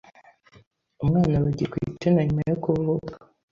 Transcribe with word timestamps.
umwana 1.03 1.37
bagitwite 1.43 2.05
na 2.11 2.21
nyuma 2.27 2.41
yo 2.51 2.57
kuvuka 2.63 3.13